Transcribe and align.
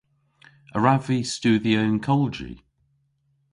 A 0.75 0.77
wrav 0.79 1.01
vy 1.07 1.17
studhya 1.33 1.79
y'n 1.85 1.97
kolji? 2.07 2.53